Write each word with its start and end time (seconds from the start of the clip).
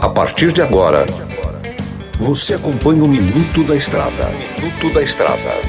A 0.00 0.08
partir 0.08 0.50
de 0.52 0.62
agora, 0.62 1.04
você 2.18 2.54
acompanha 2.54 3.04
o 3.04 3.08
Minuto 3.08 3.62
da 3.64 3.76
Estrada. 3.76 4.30
Minuto 4.30 4.94
da 4.94 5.02
Estrada. 5.02 5.60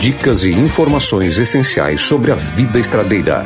Dicas 0.00 0.44
e 0.44 0.52
informações 0.52 1.38
essenciais 1.38 2.00
sobre 2.00 2.32
a 2.32 2.34
vida 2.34 2.78
estradeira. 2.78 3.44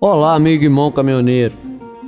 Olá, 0.00 0.34
amigo 0.34 0.64
irmão 0.64 0.90
caminhoneiro. 0.90 1.52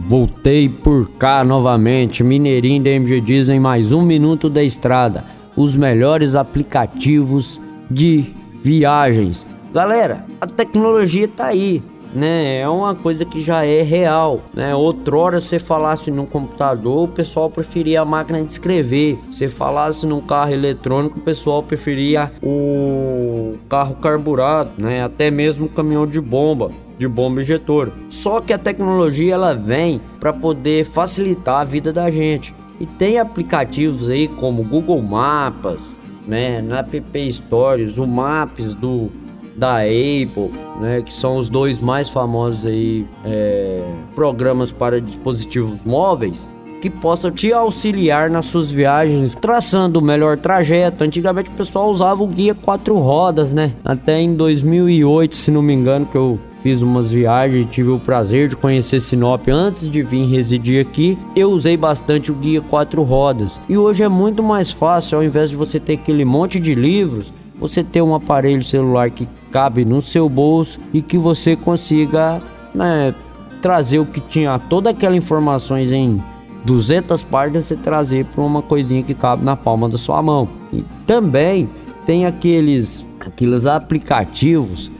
Voltei 0.01 0.71
por 0.71 1.11
cá 1.11 1.45
novamente, 1.45 2.25
Mineirinho 2.25 2.83
da 2.83 2.91
MG 2.91 3.21
Diz 3.21 3.49
em 3.51 3.61
mais 3.61 3.93
um 3.93 4.01
Minuto 4.01 4.49
da 4.49 4.63
Estrada. 4.63 5.25
Os 5.55 5.77
melhores 5.77 6.35
aplicativos 6.35 7.61
de 7.91 8.33
viagens. 8.63 9.45
Galera, 9.71 10.25
a 10.41 10.47
tecnologia 10.47 11.29
tá 11.29 11.47
aí 11.47 11.83
né? 12.13 12.61
É 12.61 12.69
uma 12.69 12.95
coisa 12.95 13.25
que 13.25 13.41
já 13.41 13.65
é 13.65 13.83
real, 13.83 14.41
né? 14.55 14.75
Outrora 14.75 15.41
você 15.41 15.59
falasse 15.59 16.11
num 16.11 16.27
computador, 16.27 17.05
o 17.05 17.09
pessoal 17.09 17.51
preferia 17.51 18.03
a 18.03 18.05
máquina 18.05 18.43
de 18.43 18.53
escrever. 18.53 19.19
Se 19.31 19.49
falasse 19.49 20.07
num 20.07 20.21
carro 20.21 20.53
eletrônico, 20.53 21.19
o 21.19 21.23
pessoal 21.23 21.63
preferia 21.63 22.33
o 22.43 23.57
carro 23.69 23.95
carburado, 23.97 24.71
né? 24.79 25.03
Até 25.03 25.31
mesmo 25.31 25.67
o 25.67 25.69
caminhão 25.69 26.07
de 26.07 26.21
bomba 26.21 26.71
de 26.99 27.09
bomba 27.09 27.41
injetor. 27.41 27.91
Só 28.11 28.41
que 28.41 28.53
a 28.53 28.59
tecnologia 28.59 29.35
ela 29.35 29.55
vem 29.55 30.01
para 30.21 30.33
poder 30.33 30.85
facilitar 30.85 31.61
a 31.61 31.65
vida 31.65 31.93
da 31.93 32.09
gente. 32.11 32.55
E 32.79 32.87
tem 32.87 33.19
aplicativos 33.19 34.09
aí 34.09 34.29
como 34.29 34.63
Google 34.63 35.03
Maps, 35.03 35.95
né, 36.27 36.63
na 36.63 36.79
App 36.79 37.33
Stories, 37.33 37.99
o 37.99 38.07
Maps 38.07 38.75
do 38.75 39.11
da 39.57 39.79
Apple, 39.79 40.51
né, 40.81 41.03
que 41.03 41.13
são 41.13 41.37
os 41.37 41.49
dois 41.49 41.79
mais 41.79 42.09
famosos 42.09 42.65
aí 42.67 43.07
é, 43.25 43.83
programas 44.15 44.73
para 44.73 45.01
dispositivos 45.01 45.79
móveis 45.85 46.49
que 46.83 46.91
possam 46.91 47.31
te 47.31 47.53
auxiliar 47.53 48.29
nas 48.29 48.47
suas 48.47 48.69
viagens, 48.69 49.37
traçando 49.41 50.01
o 50.01 50.03
melhor 50.03 50.37
trajeto. 50.37 51.05
Antigamente 51.05 51.49
o 51.49 51.53
pessoal 51.53 51.89
usava 51.89 52.25
o 52.25 52.27
guia 52.27 52.57
quatro 52.57 52.99
rodas, 52.99 53.55
né? 53.55 53.73
Até 53.85 54.21
em 54.21 54.35
2008, 54.35 55.37
se 55.37 55.53
não 55.53 55.63
me 55.63 55.73
engano, 55.73 56.05
que 56.05 56.17
eu 56.17 56.41
fiz 56.61 56.83
umas 56.83 57.13
viagens 57.13 57.67
e 57.67 57.69
tive 57.69 57.91
o 57.91 58.01
prazer 58.01 58.49
de 58.49 58.57
conhecer 58.57 59.01
Sinop 59.01 59.49
antes 59.49 59.89
de 59.89 60.03
vir 60.03 60.27
residir 60.27 60.85
aqui. 60.85 61.17
Eu 61.37 61.51
usei 61.51 61.77
bastante 61.77 62.33
o 62.33 62.35
guia 62.35 62.61
quatro 62.61 63.03
rodas. 63.05 63.61
E 63.69 63.79
hoje 63.79 64.03
é 64.03 64.09
muito 64.09 64.43
mais 64.43 64.73
fácil, 64.73 65.19
ao 65.19 65.25
invés 65.25 65.51
de 65.51 65.57
você 65.57 65.79
ter 65.79 65.95
aquele 65.95 66.25
monte 66.25 66.59
de 66.59 66.75
livros, 66.75 67.33
você 67.63 67.85
ter 67.85 68.03
um 68.03 68.13
aparelho 68.13 68.63
celular 68.63 69.09
que 69.11 69.29
cabe 69.53 69.85
no 69.85 70.03
seu 70.03 70.29
bolso 70.29 70.81
e 70.93 71.01
que 71.01 71.17
você 71.17 71.55
consiga 71.55 72.43
né, 72.75 73.15
trazer 73.61 74.01
o 74.01 74.05
que 74.05 74.21
tinha 74.21 74.59
toda 74.59 74.91
aquela 74.91 75.17
informações 75.17 75.93
em 75.93 76.21
200 76.65 77.23
páginas 77.23 77.71
e 77.71 77.77
trazer 77.77 78.25
para 78.27 78.43
uma 78.43 78.63
coisinha 78.63 79.03
que 79.05 79.15
cabe 79.15 79.45
na 79.45 79.55
palma 79.55 79.89
da 79.89 79.97
sua 79.97 80.21
mão. 80.21 80.49
E 80.73 80.85
também 81.07 81.69
tem 82.05 82.27
aqueles 82.27 83.07
aqueles 83.21 83.67
aplicativos 83.67 84.91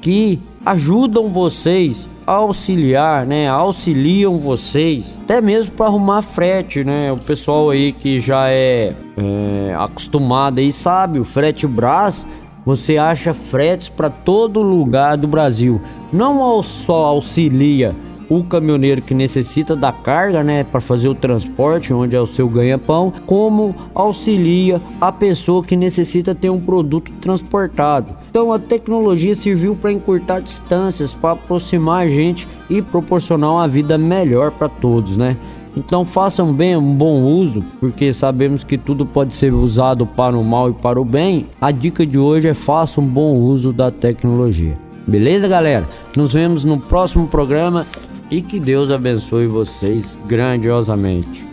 que 0.00 0.40
ajudam 0.64 1.28
vocês 1.28 2.08
a 2.26 2.32
auxiliar, 2.34 3.26
né? 3.26 3.48
Auxiliam 3.48 4.36
vocês, 4.36 5.18
até 5.24 5.40
mesmo 5.40 5.72
para 5.72 5.86
arrumar 5.86 6.22
frete, 6.22 6.84
né? 6.84 7.12
O 7.12 7.16
pessoal 7.16 7.70
aí 7.70 7.92
que 7.92 8.20
já 8.20 8.48
é, 8.48 8.94
é 9.16 9.74
acostumado 9.76 10.58
aí 10.60 10.70
sabe, 10.70 11.18
o 11.18 11.24
frete 11.24 11.66
Brás, 11.66 12.26
você 12.64 12.96
acha 12.96 13.34
fretes 13.34 13.88
para 13.88 14.08
todo 14.08 14.62
lugar 14.62 15.16
do 15.16 15.26
Brasil. 15.26 15.80
Não 16.12 16.62
só 16.62 17.06
auxilia 17.06 17.94
o 18.38 18.44
caminhoneiro 18.44 19.02
que 19.02 19.14
necessita 19.14 19.76
da 19.76 19.92
carga, 19.92 20.42
né, 20.42 20.64
para 20.64 20.80
fazer 20.80 21.08
o 21.08 21.14
transporte, 21.14 21.92
onde 21.92 22.16
é 22.16 22.20
o 22.20 22.26
seu 22.26 22.48
ganha-pão, 22.48 23.12
como 23.26 23.74
auxilia 23.94 24.80
a 25.00 25.12
pessoa 25.12 25.62
que 25.62 25.76
necessita 25.76 26.34
ter 26.34 26.50
um 26.50 26.60
produto 26.60 27.12
transportado. 27.20 28.08
Então 28.30 28.52
a 28.52 28.58
tecnologia 28.58 29.34
serviu 29.34 29.76
para 29.76 29.92
encurtar 29.92 30.40
distâncias, 30.40 31.12
para 31.12 31.32
aproximar 31.32 32.06
a 32.06 32.08
gente 32.08 32.48
e 32.70 32.80
proporcionar 32.80 33.50
uma 33.50 33.68
vida 33.68 33.98
melhor 33.98 34.50
para 34.50 34.68
todos, 34.68 35.16
né? 35.16 35.36
Então 35.76 36.04
façam 36.04 36.52
bem 36.52 36.76
um 36.76 36.94
bom 36.94 37.22
uso, 37.22 37.64
porque 37.80 38.12
sabemos 38.12 38.62
que 38.62 38.76
tudo 38.76 39.06
pode 39.06 39.34
ser 39.34 39.52
usado 39.52 40.06
para 40.06 40.36
o 40.36 40.44
mal 40.44 40.70
e 40.70 40.74
para 40.74 41.00
o 41.00 41.04
bem. 41.04 41.46
A 41.60 41.70
dica 41.70 42.06
de 42.06 42.18
hoje 42.18 42.48
é 42.48 42.54
faça 42.54 43.00
um 43.00 43.06
bom 43.06 43.32
uso 43.34 43.72
da 43.72 43.90
tecnologia. 43.90 44.76
Beleza, 45.06 45.48
galera? 45.48 45.88
Nos 46.14 46.34
vemos 46.34 46.62
no 46.62 46.78
próximo 46.78 47.26
programa 47.26 47.86
e 48.32 48.40
que 48.40 48.58
Deus 48.58 48.90
abençoe 48.90 49.46
vocês 49.46 50.18
grandiosamente. 50.24 51.46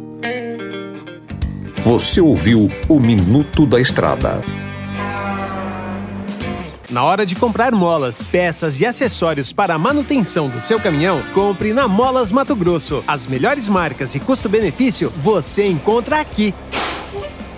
Você 1.84 2.22
ouviu 2.22 2.72
o 2.88 3.00
Minuto 3.02 3.66
da 3.66 3.82
Estrada. 3.82 4.42
Na 6.90 7.04
hora 7.04 7.26
de 7.26 7.36
comprar 7.36 7.74
molas, 7.74 8.30
peças 8.30 8.80
e 8.80 8.86
acessórios 8.86 9.52
para 9.52 9.76
a 9.76 9.78
manutenção 9.78 10.48
do 10.48 10.62
seu 10.62 10.80
caminhão, 10.80 11.22
compre 11.34 11.74
na 11.74 11.86
Molas 11.86 12.32
Mato 12.32 12.56
Grosso. 12.56 13.04
As 13.06 13.28
melhores 13.28 13.68
marcas 13.68 14.16
e 14.16 14.20
custo-benefício 14.20 15.12
você 15.18 15.68
encontra 15.68 16.22
aqui. 16.22 16.54